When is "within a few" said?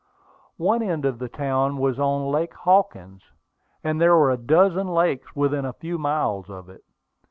5.35-5.99